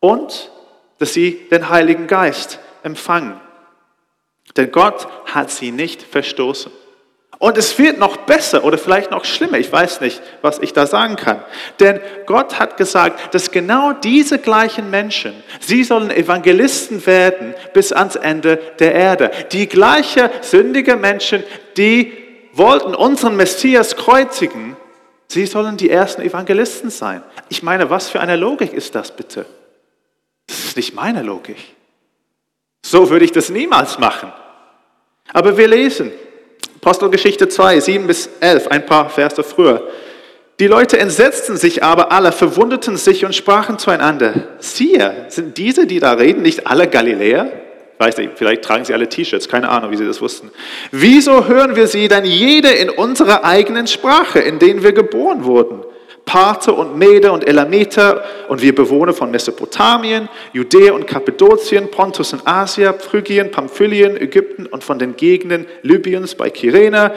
[0.00, 0.50] und
[0.98, 3.40] dass sie den Heiligen Geist empfangen.
[4.56, 6.72] Denn Gott hat sie nicht verstoßen.
[7.38, 9.58] Und es wird noch besser oder vielleicht noch schlimmer.
[9.58, 11.44] Ich weiß nicht, was ich da sagen kann.
[11.80, 18.16] Denn Gott hat gesagt, dass genau diese gleichen Menschen, sie sollen Evangelisten werden bis ans
[18.16, 19.30] Ende der Erde.
[19.52, 21.44] Die gleichen sündige Menschen,
[21.76, 22.12] die
[22.52, 24.74] wollten unseren Messias kreuzigen,
[25.28, 27.22] sie sollen die ersten Evangelisten sein.
[27.50, 29.44] Ich meine, was für eine Logik ist das bitte?
[30.46, 31.58] Das ist nicht meine Logik.
[32.82, 34.32] So würde ich das niemals machen.
[35.32, 36.12] Aber wir lesen,
[36.86, 39.88] Apostelgeschichte 2, 7 bis 11, ein paar Verse früher.
[40.60, 45.98] Die Leute entsetzten sich aber alle, verwundeten sich und sprachen zueinander, siehe, sind diese, die
[45.98, 47.50] da reden, nicht alle Galiläer?
[47.98, 50.52] Weiß nicht, vielleicht tragen sie alle T-Shirts, keine Ahnung, wie sie das wussten.
[50.92, 55.82] Wieso hören wir sie dann jede in unserer eigenen Sprache, in denen wir geboren wurden?
[56.36, 62.46] Parther und Mede und Elameter und wir Bewohner von Mesopotamien, Judäa und Kappadokien, Pontus und
[62.46, 67.14] Asia, Phrygien, Pamphylien, Ägypten und von den Gegenden Libyens bei Kyrene,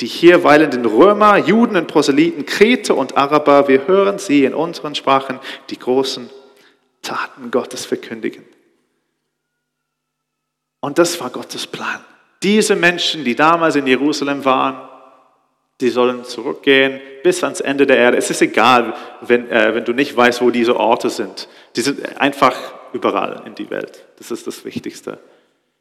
[0.00, 4.94] die hier weilenden Römer, Juden und Proselyten, Krete und Araber, wir hören sie in unseren
[4.94, 6.30] Sprachen die großen
[7.02, 8.46] Taten Gottes verkündigen.
[10.80, 12.02] Und das war Gottes Plan.
[12.42, 14.88] Diese Menschen, die damals in Jerusalem waren,
[15.82, 18.16] die sollen zurückgehen bis ans Ende der Erde.
[18.18, 21.48] Es ist egal, wenn, äh, wenn du nicht weißt, wo diese Orte sind.
[21.74, 22.56] Die sind einfach
[22.92, 24.04] überall in die Welt.
[24.18, 25.18] Das ist das Wichtigste.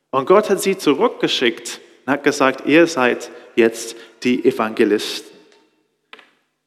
[0.10, 5.32] Und Gott hat sie zurückgeschickt und hat gesagt, ihr seid jetzt die Evangelisten.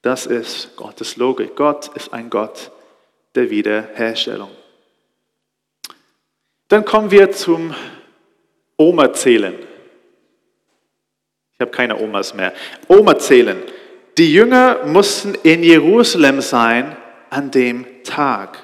[0.02, 1.56] Das ist Gottes Logik.
[1.56, 2.70] Gott ist ein Gott
[3.34, 4.50] der Wiederherstellung.
[6.68, 7.74] Dann kommen wir zum
[8.76, 9.54] Oma-Zählen.
[11.54, 12.52] Ich habe keine Omas mehr.
[12.86, 13.56] Oma zählen.
[14.18, 16.96] Die Jünger mussten in Jerusalem sein
[17.28, 18.58] an dem Tag.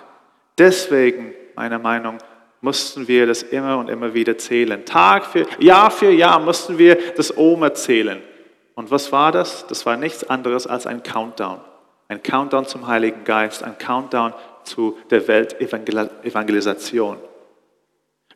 [0.56, 2.16] Deswegen, meiner Meinung,
[2.62, 4.84] mussten wir das immer und immer wieder zählen.
[4.86, 8.22] Tag für Jahr für Jahr mussten wir das Oma zählen.
[8.74, 9.66] Und was war das?
[9.66, 11.60] Das war nichts anderes als ein Countdown.
[12.08, 14.32] Ein Countdown zum Heiligen Geist, ein Countdown
[14.64, 17.18] zu der Weltevangelisation.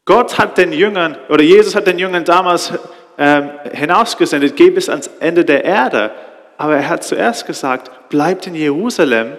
[0.04, 2.72] Gott hat den Jüngern, oder Jesus hat den Jüngern damals
[3.18, 6.10] ähm, hinausgesendet, geh bis ans Ende der Erde.
[6.58, 9.36] Aber er hat zuerst gesagt, bleibt in Jerusalem,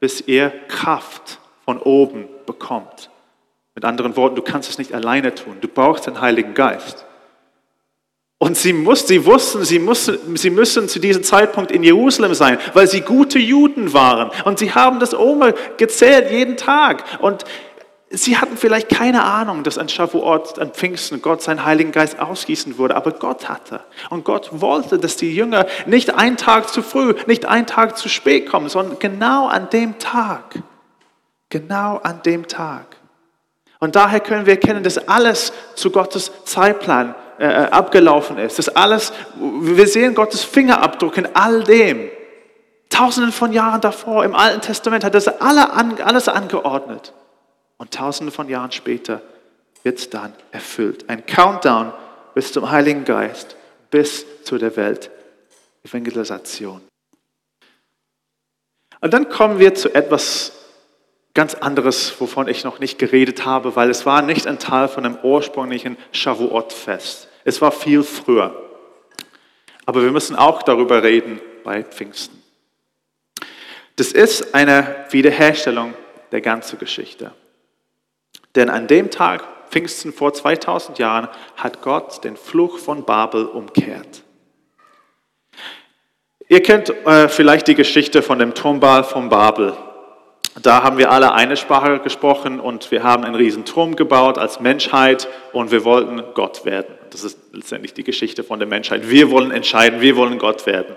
[0.00, 3.10] bis ihr Kraft von oben bekommt.
[3.74, 5.58] Mit anderen Worten, du kannst es nicht alleine tun.
[5.60, 7.04] Du brauchst den Heiligen Geist.
[8.40, 12.58] Und sie, muss, sie wussten, sie, mussten, sie müssen zu diesem Zeitpunkt in Jerusalem sein,
[12.72, 14.30] weil sie gute Juden waren.
[14.44, 17.04] Und sie haben das Oma gezählt jeden Tag.
[17.20, 17.44] Und
[18.10, 22.78] Sie hatten vielleicht keine Ahnung, dass an Shavuot, an Pfingsten, Gott seinen Heiligen Geist ausgießen
[22.78, 23.80] würde, aber Gott hatte.
[24.08, 28.08] Und Gott wollte, dass die Jünger nicht einen Tag zu früh, nicht einen Tag zu
[28.08, 30.54] spät kommen, sondern genau an dem Tag.
[31.50, 32.96] Genau an dem Tag.
[33.78, 38.58] Und daher können wir erkennen, dass alles zu Gottes Zeitplan äh, äh abgelaufen ist.
[38.58, 42.08] Dass alles, wir sehen Gottes Fingerabdruck in all dem.
[42.88, 47.12] Tausenden von Jahren davor, im Alten Testament hat er alles angeordnet.
[47.88, 49.22] Und tausende von Jahren später
[49.82, 51.08] wird es dann erfüllt.
[51.08, 51.94] Ein Countdown
[52.34, 53.56] bis zum Heiligen Geist,
[53.90, 56.82] bis zu der Welt-Evangelisation.
[59.00, 60.52] Und dann kommen wir zu etwas
[61.32, 65.04] ganz anderes, wovon ich noch nicht geredet habe, weil es war nicht ein Teil von
[65.04, 67.28] dem ursprünglichen Shavuot-Fest.
[67.44, 68.54] Es war viel früher.
[69.86, 72.42] Aber wir müssen auch darüber reden bei Pfingsten.
[73.96, 75.94] Das ist eine Wiederherstellung
[76.32, 77.32] der ganzen Geschichte.
[78.54, 84.22] Denn an dem Tag, Pfingsten vor 2000 Jahren, hat Gott den Fluch von Babel umkehrt.
[86.48, 89.76] Ihr kennt äh, vielleicht die Geschichte von dem Turmball von Babel.
[90.62, 94.58] Da haben wir alle eine Sprache gesprochen und wir haben einen riesen Turm gebaut als
[94.58, 96.94] Menschheit und wir wollten Gott werden.
[97.10, 99.08] Das ist letztendlich die Geschichte von der Menschheit.
[99.08, 100.96] Wir wollen entscheiden, wir wollen Gott werden.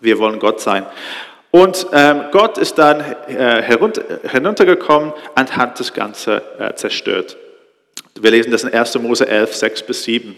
[0.00, 0.86] Wir wollen Gott sein.
[1.54, 7.36] Und ähm, Gott ist dann äh, herunter, heruntergekommen und hat das Ganze äh, zerstört.
[8.20, 8.98] Wir lesen das in 1.
[8.98, 10.36] Mose 11, 6 bis 7.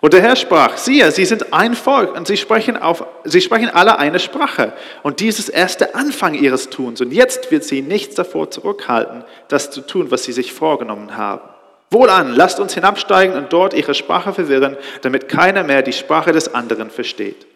[0.00, 3.68] Und der Herr sprach, siehe, sie sind ein Volk und sie sprechen, auf, sie sprechen
[3.68, 4.72] alle eine Sprache.
[5.02, 7.02] Und dieses ist der Anfang ihres Tuns.
[7.02, 11.42] Und jetzt wird sie nichts davor zurückhalten, das zu tun, was sie sich vorgenommen haben.
[11.90, 16.54] Wohlan, lasst uns hinabsteigen und dort ihre Sprache verwirren, damit keiner mehr die Sprache des
[16.54, 17.49] anderen versteht.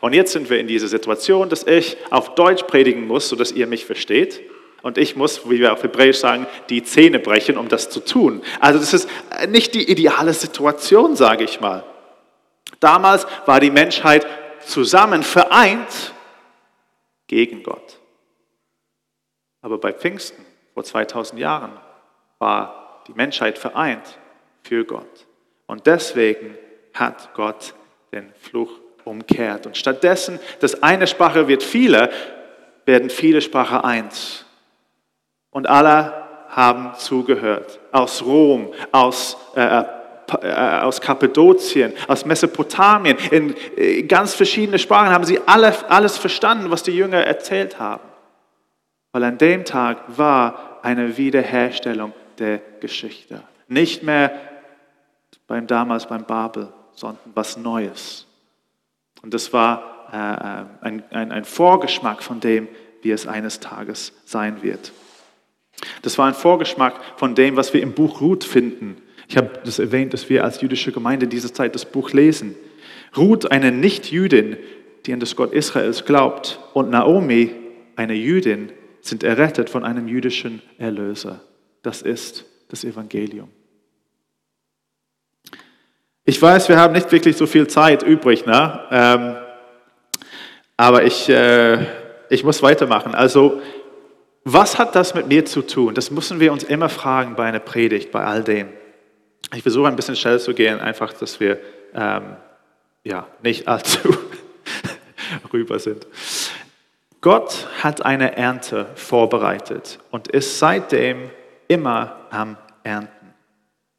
[0.00, 3.66] Und jetzt sind wir in dieser Situation, dass ich auf Deutsch predigen muss, sodass ihr
[3.66, 4.40] mich versteht.
[4.82, 8.42] Und ich muss, wie wir auf Hebräisch sagen, die Zähne brechen, um das zu tun.
[8.60, 9.08] Also das ist
[9.48, 11.84] nicht die ideale Situation, sage ich mal.
[12.78, 14.26] Damals war die Menschheit
[14.64, 16.14] zusammen vereint
[17.26, 17.98] gegen Gott.
[19.62, 21.78] Aber bei Pfingsten vor 2000 Jahren
[22.38, 24.18] war die Menschheit vereint
[24.62, 25.26] für Gott.
[25.66, 26.56] Und deswegen
[26.94, 27.74] hat Gott
[28.12, 29.66] den Fluch umkehrt.
[29.66, 32.10] Und stattdessen, dass eine Sprache wird viele,
[32.86, 34.44] werden viele Sprache eins.
[35.50, 36.12] Und alle
[36.48, 37.80] haben zugehört.
[37.92, 39.82] Aus Rom, aus, äh,
[40.42, 43.16] äh, aus Kappadokien, aus Mesopotamien.
[43.30, 48.02] In, in ganz verschiedene Sprachen haben sie alle, alles verstanden, was die Jünger erzählt haben.
[49.12, 53.42] Weil an dem Tag war eine Wiederherstellung der Geschichte.
[53.68, 54.32] Nicht mehr
[55.46, 58.26] beim damals beim Babel, sondern was Neues.
[59.22, 62.68] Und das war äh, äh, ein, ein, ein Vorgeschmack von dem,
[63.02, 64.92] wie es eines Tages sein wird.
[66.02, 68.96] Das war ein Vorgeschmack von dem, was wir im Buch Ruth finden.
[69.28, 72.54] Ich habe das erwähnt, dass wir als jüdische Gemeinde in dieser Zeit das Buch lesen.
[73.16, 74.56] Ruth, eine Nicht-Jüdin,
[75.06, 77.54] die an das Gott Israels glaubt, und Naomi,
[77.96, 81.40] eine Jüdin, sind errettet von einem jüdischen Erlöser.
[81.82, 83.48] Das ist das Evangelium.
[86.30, 88.84] Ich weiß, wir haben nicht wirklich so viel Zeit übrig, ne?
[88.92, 89.34] Ähm,
[90.76, 91.84] aber ich, äh,
[92.28, 93.16] ich muss weitermachen.
[93.16, 93.60] Also,
[94.44, 95.92] was hat das mit mir zu tun?
[95.92, 98.68] Das müssen wir uns immer fragen bei einer Predigt, bei all dem.
[99.56, 101.58] Ich versuche ein bisschen schnell zu gehen, einfach, dass wir
[101.96, 102.36] ähm,
[103.02, 104.16] ja, nicht allzu
[105.52, 106.06] rüber sind.
[107.22, 111.28] Gott hat eine Ernte vorbereitet und ist seitdem
[111.66, 113.19] immer am Ernten.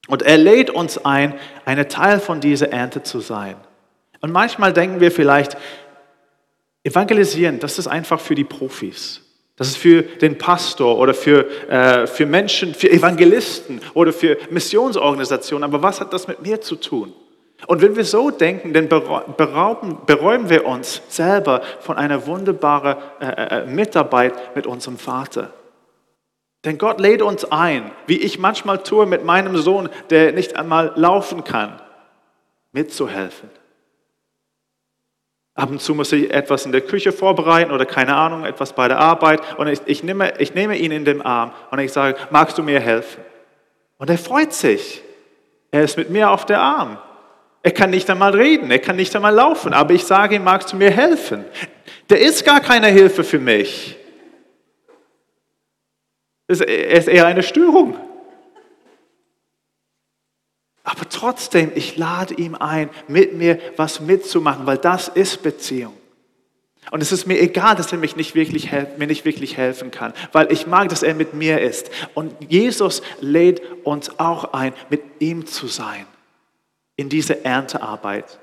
[0.08, 1.36] Und er lädt uns ein,
[1.66, 3.56] eine Teil von dieser Ernte zu sein.
[4.22, 5.58] Und manchmal denken wir vielleicht,
[6.84, 9.22] evangelisieren, das ist einfach für die Profis.
[9.56, 15.64] Das ist für den Pastor oder für, äh, für Menschen, für Evangelisten oder für Missionsorganisationen.
[15.64, 17.14] Aber was hat das mit mir zu tun?
[17.68, 23.26] Und wenn wir so denken, dann berauben, beräumen wir uns selber von einer wunderbaren äh,
[23.28, 25.54] äh, Mitarbeit mit unserem Vater.
[26.64, 30.94] Denn Gott lädt uns ein, wie ich manchmal tue mit meinem Sohn, der nicht einmal
[30.96, 31.82] laufen kann,
[32.72, 33.50] mitzuhelfen.
[35.56, 38.88] Ab und zu muss ich etwas in der Küche vorbereiten oder keine Ahnung, etwas bei
[38.88, 39.42] der Arbeit.
[39.58, 42.64] Und ich, ich, nehme, ich nehme ihn in den Arm und ich sage, magst du
[42.64, 43.24] mir helfen?
[43.98, 45.04] Und er freut sich.
[45.72, 46.98] Er ist mit mir auf der Arm.
[47.64, 50.74] Er kann nicht einmal reden, er kann nicht einmal laufen, aber ich sage ihm, magst
[50.74, 51.46] du mir helfen?
[52.10, 53.98] Der ist gar keine Hilfe für mich.
[56.52, 57.96] Es ist eher eine Störung.
[60.84, 65.94] Aber trotzdem, ich lade ihm ein, mit mir was mitzumachen, weil das ist Beziehung.
[66.90, 70.14] Und es ist mir egal, dass er mich nicht wirklich, mir nicht wirklich helfen kann,
[70.34, 71.90] weil ich mag, dass er mit mir ist.
[72.16, 76.06] Und Jesus lädt uns auch ein, mit ihm zu sein
[76.98, 78.41] in diese Erntearbeit.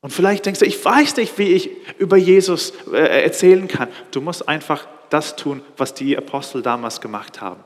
[0.00, 3.88] Und vielleicht denkst du, ich weiß nicht, wie ich über Jesus äh, erzählen kann.
[4.10, 7.62] Du musst einfach das tun, was die Apostel damals gemacht haben.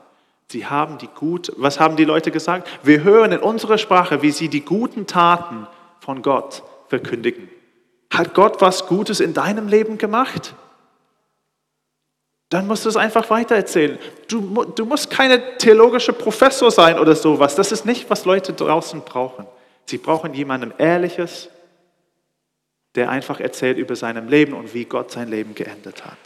[0.51, 2.67] Sie haben die gut, was haben die Leute gesagt?
[2.83, 5.67] Wir hören in unserer Sprache, wie sie die guten Taten
[5.99, 7.49] von Gott verkündigen.
[8.11, 10.53] Hat Gott was Gutes in deinem Leben gemacht?
[12.49, 13.97] Dann musst du es einfach weitererzählen.
[14.27, 17.55] Du, du musst keine theologische Professor sein oder sowas.
[17.55, 19.47] Das ist nicht, was Leute draußen brauchen.
[19.85, 21.49] Sie brauchen jemanden Ehrliches,
[22.95, 26.17] der einfach erzählt über sein Leben und wie Gott sein Leben geändert hat.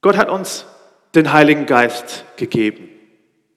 [0.00, 0.66] Gott hat uns
[1.14, 2.88] den Heiligen Geist gegeben.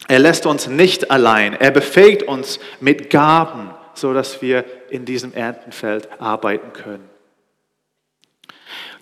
[0.08, 1.53] Er lässt uns nicht allein.
[1.53, 7.10] Er befähigt uns mit Gaben, so dass wir in diesem Erntenfeld arbeiten können.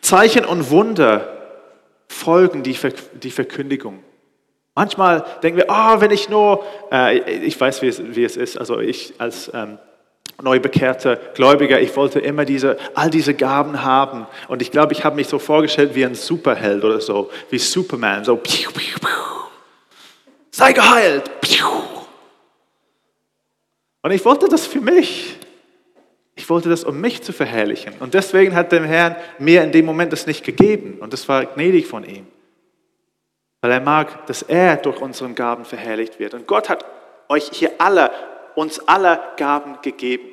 [0.01, 1.33] Zeichen und Wunder
[2.07, 4.03] folgen die, Verkündigung.
[4.75, 8.57] Manchmal denken wir, oh, wenn ich nur, äh, ich weiß, wie es, wie es, ist,
[8.57, 9.77] also ich als ähm,
[10.41, 14.27] neu bekehrter Gläubiger, ich wollte immer diese, all diese Gaben haben.
[14.47, 18.25] Und ich glaube, ich habe mich so vorgestellt wie ein Superheld oder so, wie Superman,
[18.25, 19.09] so, piu, piu, piu.
[20.51, 21.29] sei geheilt.
[24.03, 25.37] Und ich wollte das für mich.
[26.35, 27.93] Ich wollte das, um mich zu verherrlichen.
[27.99, 30.97] Und deswegen hat dem Herrn mir in dem Moment das nicht gegeben.
[30.99, 32.27] Und das war gnädig von ihm.
[33.61, 36.33] Weil er mag, dass er durch unseren Gaben verherrlicht wird.
[36.33, 36.83] Und Gott hat
[37.29, 38.11] euch hier alle,
[38.55, 40.29] uns alle Gaben gegeben.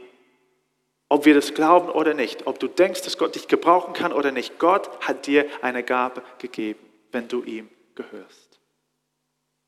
[1.09, 4.31] Ob wir das glauben oder nicht, ob du denkst, dass Gott dich gebrauchen kann oder
[4.31, 6.81] nicht, Gott hat dir eine Gabe gegeben,
[7.11, 8.61] wenn du ihm gehörst.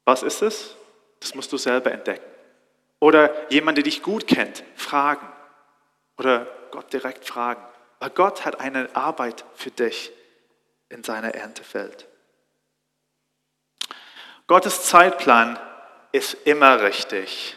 [0.05, 0.77] Was ist es?
[1.21, 2.25] Das musst du selber entdecken.
[3.01, 5.27] Oder jemand, der dich gut kennt, fragen.
[6.19, 7.62] Oder Gott direkt fragen.
[7.99, 10.12] Weil Gott hat eine Arbeit für dich
[10.88, 12.07] in seiner Erntefeld.
[14.47, 15.59] Gottes Zeitplan
[16.12, 17.57] ist immer richtig,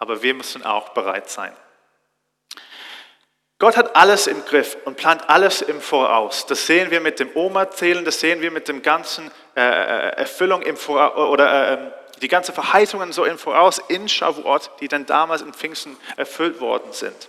[0.00, 1.54] aber wir müssen auch bereit sein.
[3.60, 6.46] Gott hat alles im Griff und plant alles im Voraus.
[6.46, 10.62] Das sehen wir mit dem Oma-Zählen, das sehen wir mit dem ganzen äh, äh Erfüllung
[10.62, 15.42] im Voraus, oder äh, die ganzen Verheißungen so im Voraus in Shavuot, die dann damals
[15.42, 17.28] in Pfingsten erfüllt worden sind.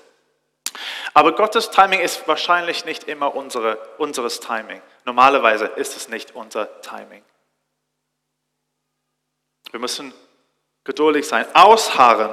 [1.14, 4.82] Aber Gottes Timing ist wahrscheinlich nicht immer unsere, unseres Timing.
[5.04, 7.24] Normalerweise ist es nicht unser Timing.
[9.72, 10.14] Wir müssen
[10.86, 12.32] geduldig sein, ausharren,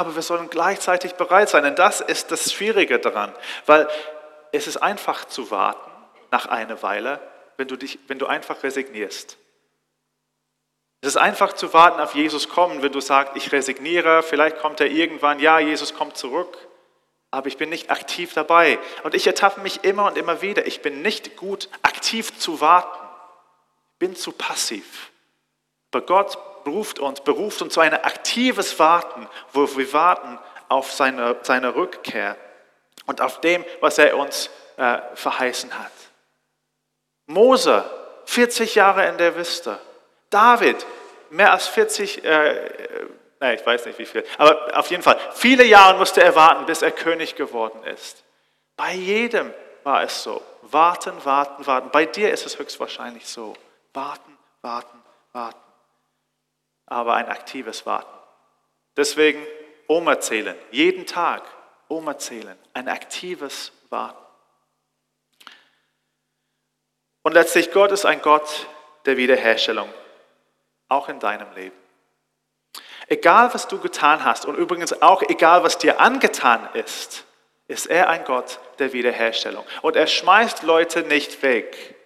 [0.00, 1.64] aber wir sollen gleichzeitig bereit sein.
[1.64, 3.32] Denn das ist das Schwierige daran,
[3.66, 3.88] weil
[4.52, 5.90] es ist einfach zu warten
[6.30, 7.20] nach einer Weile,
[7.56, 9.36] wenn du, dich, wenn du einfach resignierst.
[11.02, 14.80] Es ist einfach zu warten auf Jesus kommen, wenn du sagst, ich resigniere, vielleicht kommt
[14.80, 16.58] er irgendwann, ja, Jesus kommt zurück
[17.30, 18.78] aber ich bin nicht aktiv dabei.
[19.04, 22.98] Und ich ertappe mich immer und immer wieder, ich bin nicht gut, aktiv zu warten.
[23.92, 25.10] Ich bin zu passiv.
[25.92, 31.36] Aber Gott beruft uns, beruft uns zu einem aktives Warten, wo wir warten auf seine,
[31.42, 32.36] seine Rückkehr
[33.06, 35.92] und auf dem, was er uns äh, verheißen hat.
[37.26, 37.84] Mose,
[38.26, 39.78] 40 Jahre in der Wüste.
[40.30, 40.86] David,
[41.30, 42.70] mehr als 40 äh,
[43.40, 44.22] Nein, ich weiß nicht wie viel.
[44.36, 48.22] Aber auf jeden Fall, viele Jahre musste er warten, bis er König geworden ist.
[48.76, 50.42] Bei jedem war es so.
[50.62, 51.88] Warten, warten, warten.
[51.90, 53.54] Bei dir ist es höchstwahrscheinlich so.
[53.94, 55.69] Warten, warten, warten.
[56.90, 58.12] Aber ein aktives Warten.
[58.98, 59.42] Deswegen
[59.86, 60.56] Oma zählen.
[60.70, 61.42] Jeden Tag
[61.88, 62.58] Oma zählen.
[62.74, 64.22] Ein aktives Warten.
[67.22, 68.66] Und letztlich, Gott ist ein Gott
[69.06, 69.88] der Wiederherstellung.
[70.88, 71.76] Auch in deinem Leben.
[73.08, 77.24] Egal, was du getan hast und übrigens auch egal, was dir angetan ist,
[77.66, 79.64] ist er ein Gott der Wiederherstellung.
[79.82, 81.96] Und er schmeißt Leute nicht weg.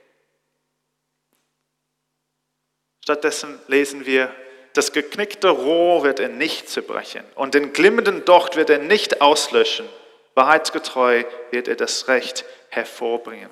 [3.03, 4.35] Stattdessen lesen wir,
[4.75, 9.89] das geknickte Rohr wird er nicht zerbrechen und den glimmenden Docht wird er nicht auslöschen.
[10.35, 13.51] Wahrheitsgetreu wird er das Recht hervorbringen.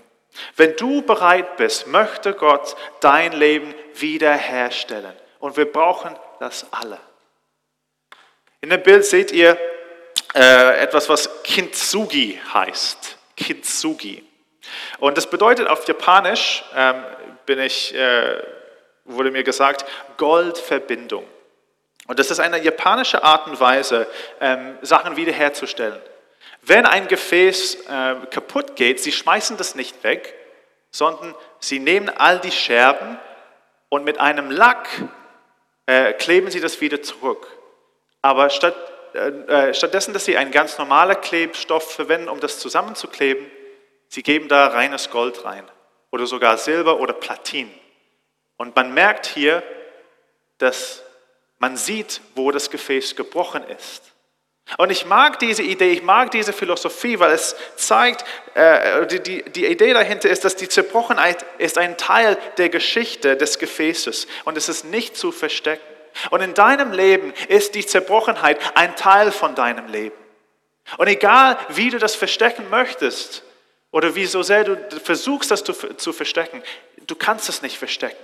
[0.56, 5.12] Wenn du bereit bist, möchte Gott dein Leben wiederherstellen.
[5.38, 6.98] Und wir brauchen das alle.
[8.60, 9.58] In dem Bild seht ihr
[10.34, 13.18] äh, etwas, was Kintsugi heißt.
[13.36, 14.24] Kintsugi.
[14.98, 17.04] Und das bedeutet auf Japanisch, ähm,
[17.44, 18.42] bin ich, äh,
[19.04, 19.84] wurde mir gesagt,
[20.16, 21.26] Goldverbindung.
[22.06, 24.06] Und das ist eine japanische Art und Weise,
[24.40, 26.00] ähm, Sachen wiederherzustellen.
[26.62, 30.34] Wenn ein Gefäß äh, kaputt geht, sie schmeißen das nicht weg,
[30.90, 33.18] sondern sie nehmen all die Scherben
[33.88, 34.88] und mit einem Lack
[35.86, 37.46] äh, kleben sie das wieder zurück.
[38.20, 38.76] Aber statt,
[39.14, 39.28] äh,
[39.68, 43.50] äh, stattdessen, dass sie einen ganz normalen Klebstoff verwenden, um das zusammenzukleben,
[44.08, 45.68] sie geben da reines Gold rein
[46.10, 47.72] oder sogar Silber oder Platin.
[48.62, 49.60] Und man merkt hier,
[50.58, 51.02] dass
[51.58, 54.12] man sieht, wo das Gefäß gebrochen ist.
[54.78, 59.42] Und ich mag diese Idee, ich mag diese Philosophie, weil es zeigt, äh, die, die,
[59.50, 64.56] die Idee dahinter ist, dass die Zerbrochenheit ist ein Teil der Geschichte des Gefäßes und
[64.56, 65.82] es ist nicht zu verstecken.
[66.30, 70.14] Und in deinem Leben ist die Zerbrochenheit ein Teil von deinem Leben.
[70.98, 73.42] Und egal, wie du das verstecken möchtest
[73.90, 76.62] oder wie so sehr du versuchst, das zu verstecken,
[77.08, 78.22] du kannst es nicht verstecken.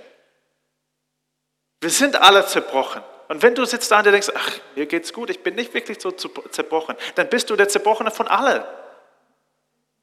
[1.81, 3.01] Wir sind alle zerbrochen.
[3.29, 6.01] Und wenn du sitzt da und denkst, ach, mir geht's gut, ich bin nicht wirklich
[6.01, 8.63] so zerbrochen, dann bist du der Zerbrochene von allen.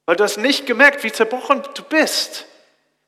[0.07, 2.47] Weil du hast nicht gemerkt, wie zerbrochen du bist.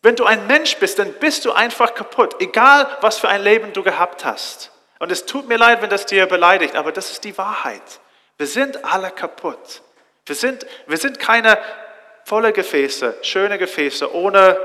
[0.03, 3.73] Wenn du ein Mensch bist, dann bist du einfach kaputt, egal was für ein Leben
[3.73, 4.73] du gehabt hast.
[4.99, 8.01] Und es tut mir leid, wenn das dir beleidigt, aber das ist die Wahrheit.
[8.37, 9.83] Wir sind alle kaputt.
[10.27, 11.59] Wir sind, wir sind keine
[12.25, 14.59] volle Gefäße, schöne Gefäße, ohne,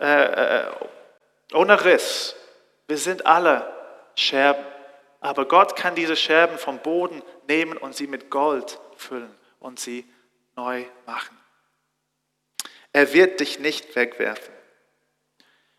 [0.00, 0.64] äh, äh
[1.52, 2.34] ohne Riss.
[2.86, 3.72] Wir sind alle
[4.14, 4.64] Scherben.
[5.20, 10.06] Aber Gott kann diese Scherben vom Boden nehmen und sie mit Gold füllen und sie
[10.54, 11.38] neu machen.
[12.92, 14.52] Er wird dich nicht wegwerfen.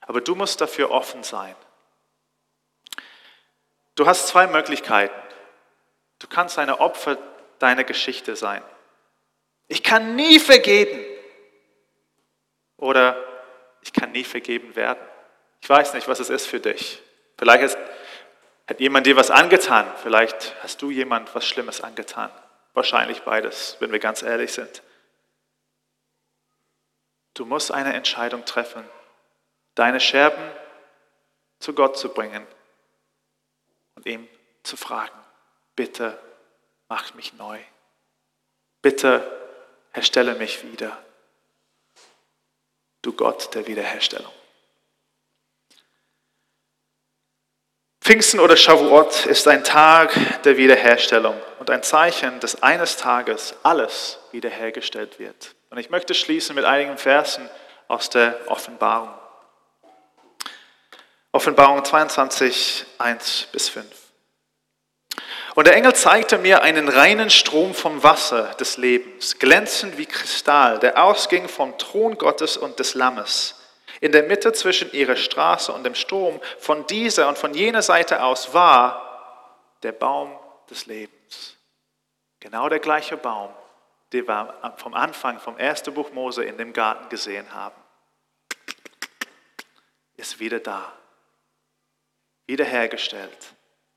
[0.01, 1.55] Aber du musst dafür offen sein.
[3.95, 5.15] Du hast zwei Möglichkeiten.
[6.19, 7.17] Du kannst eine Opfer
[7.59, 8.63] deiner Geschichte sein.
[9.67, 11.03] Ich kann nie vergeben.
[12.77, 13.17] Oder
[13.81, 15.01] ich kann nie vergeben werden.
[15.65, 17.01] Ich weiß nicht, was es ist für dich.
[17.39, 17.77] Vielleicht ist,
[18.67, 19.91] hat jemand dir was angetan.
[20.03, 22.29] Vielleicht hast du jemand was Schlimmes angetan.
[22.75, 24.83] Wahrscheinlich beides, wenn wir ganz ehrlich sind.
[27.33, 28.87] Du musst eine Entscheidung treffen,
[29.73, 30.51] deine Scherben
[31.57, 32.45] zu Gott zu bringen
[33.95, 34.27] und ihm
[34.61, 35.19] zu fragen,
[35.75, 36.19] bitte
[36.89, 37.59] mach mich neu.
[38.83, 39.25] Bitte
[39.93, 40.95] erstelle mich wieder.
[43.01, 44.31] Du Gott der Wiederherstellung.
[48.05, 54.19] Pfingsten oder Shavuot ist ein Tag der Wiederherstellung und ein Zeichen, dass eines Tages alles
[54.31, 55.55] wiederhergestellt wird.
[55.71, 57.49] Und ich möchte schließen mit einigen Versen
[57.87, 59.09] aus der Offenbarung.
[61.31, 63.87] Offenbarung 22, 1 bis 5.
[65.55, 70.77] Und der Engel zeigte mir einen reinen Strom vom Wasser des Lebens, glänzend wie Kristall,
[70.77, 73.55] der ausging vom Thron Gottes und des Lammes.
[74.01, 78.23] In der Mitte zwischen ihrer Straße und dem Strom, von dieser und von jener Seite
[78.23, 80.37] aus, war der Baum
[80.69, 81.57] des Lebens.
[82.39, 83.53] Genau der gleiche Baum,
[84.13, 87.75] den wir vom Anfang, vom ersten Buch Mose in dem Garten gesehen haben,
[90.17, 90.93] ist wieder da,
[92.45, 93.53] wiederhergestellt.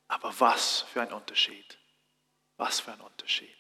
[0.08, 1.78] Aber was für ein Unterschied.
[2.56, 3.57] Was für ein Unterschied.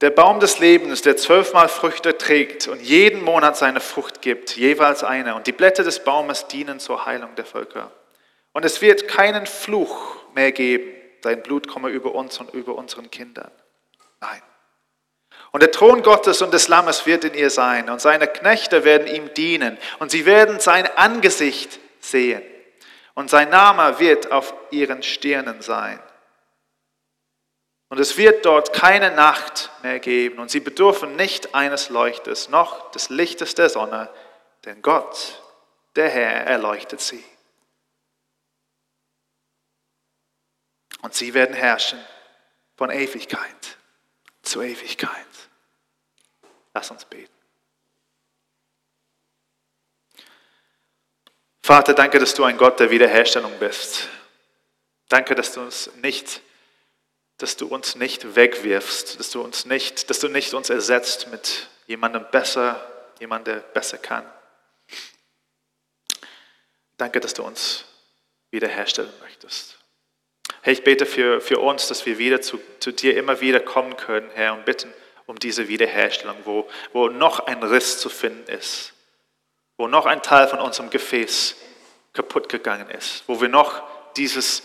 [0.00, 5.04] Der Baum des Lebens, der zwölfmal Früchte trägt und jeden Monat seine Frucht gibt, jeweils
[5.04, 5.34] eine.
[5.34, 7.90] Und die Blätter des Baumes dienen zur Heilung der Völker.
[8.52, 10.90] Und es wird keinen Fluch mehr geben.
[11.20, 13.50] Dein Blut komme über uns und über unseren Kindern.
[14.20, 14.42] Nein.
[15.52, 17.90] Und der Thron Gottes und des Lammes wird in ihr sein.
[17.90, 19.76] Und seine Knechte werden ihm dienen.
[19.98, 22.42] Und sie werden sein Angesicht sehen
[23.14, 26.00] und sein Name wird auf ihren Stirnen sein.
[27.90, 32.92] Und es wird dort keine Nacht mehr geben und sie bedürfen nicht eines Leuchtes noch
[32.92, 34.08] des Lichtes der Sonne,
[34.64, 35.42] denn Gott,
[35.96, 37.24] der Herr, erleuchtet sie.
[41.02, 41.98] Und sie werden herrschen
[42.76, 43.76] von Ewigkeit
[44.42, 45.26] zu Ewigkeit.
[46.72, 47.34] Lass uns beten.
[51.60, 54.08] Vater, danke, dass du ein Gott der Wiederherstellung bist.
[55.08, 56.40] Danke, dass du uns nicht,
[57.42, 61.68] dass du uns nicht wegwirfst, dass du uns nicht, dass du nicht uns ersetzt mit
[61.86, 62.84] jemandem besser,
[63.18, 64.24] jemand, der besser kann.
[66.96, 67.84] Danke, dass du uns
[68.50, 69.78] wiederherstellen möchtest.
[70.62, 73.96] Herr, ich bete für, für uns, dass wir wieder zu, zu dir immer wieder kommen
[73.96, 74.92] können, Herr, und bitten
[75.26, 78.92] um diese Wiederherstellung, wo, wo noch ein Riss zu finden ist
[79.80, 81.56] wo noch ein Teil von unserem Gefäß
[82.12, 83.82] kaputt gegangen ist, wo wir noch
[84.14, 84.62] dieses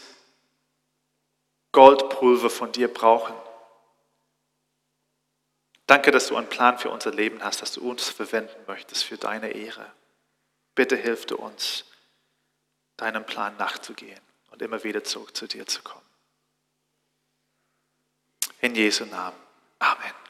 [1.75, 3.35] Goldpulver von dir brauchen.
[5.87, 9.17] Danke, dass du einen Plan für unser Leben hast, dass du uns verwenden möchtest für
[9.17, 9.91] deine Ehre.
[10.73, 11.83] Bitte hilf du uns,
[12.95, 14.21] deinem Plan nachzugehen
[14.51, 16.05] und immer wieder zurück zu dir zu kommen.
[18.61, 19.37] In Jesu Namen.
[19.79, 20.24] Amen.